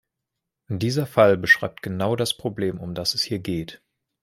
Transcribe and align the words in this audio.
Dieser 0.71 1.05
Fall 1.05 1.37
beschreibt 1.37 1.83
genau 1.83 2.15
das 2.15 2.33
Problem, 2.33 2.79
um 2.79 2.95
das 2.95 3.13
es 3.13 3.21
hier 3.21 3.37
geht. 3.37 3.83